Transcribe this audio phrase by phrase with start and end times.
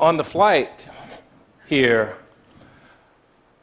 [0.00, 0.88] On the flight
[1.66, 2.16] here,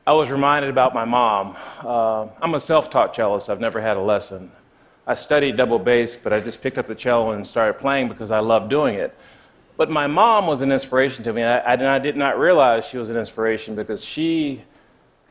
[0.05, 1.57] I was reminded about my mom.
[1.79, 4.51] Uh, I'm a self taught cellist, I've never had a lesson.
[5.07, 8.29] I studied double bass, but I just picked up the cello and started playing because
[8.29, 9.17] I loved doing it.
[9.77, 11.41] But my mom was an inspiration to me.
[11.41, 14.61] I, I, did not realize she was an inspiration because she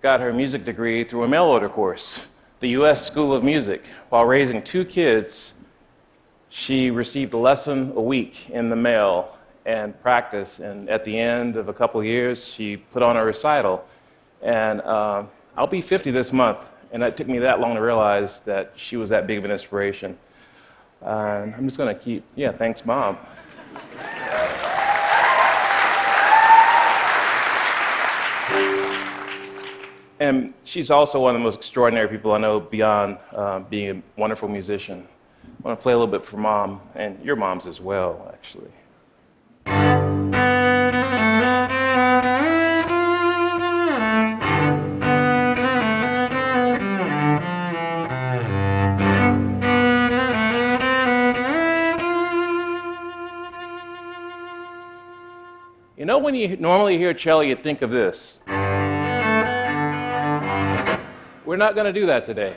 [0.03, 2.27] got her music degree through a mail order course,
[2.59, 3.07] the U.S.
[3.07, 3.87] School of Music.
[4.09, 5.55] While raising two kids,
[6.49, 9.36] she received a lesson a week in the mail
[9.67, 10.61] and practice.
[10.61, 13.85] And at the end of a couple of years, she put on a recital.
[14.41, 15.25] And uh,
[15.57, 16.59] I'll be 50 this month,
[16.93, 19.51] and it took me that long to realize that she was that big of an
[19.51, 20.17] inspiration.
[21.03, 23.19] Uh, I'm just going to keep, yeah, thanks, Mom.
[30.19, 34.21] And she's also one of the most extraordinary people I know beyond uh, being a
[34.21, 35.07] wonderful musician.
[35.45, 38.71] I want to play a little bit for mom, and your mom's as well, actually.
[55.99, 58.41] You know, when you normally hear cello, you think of this.
[61.47, 62.55] We're not going to do that today.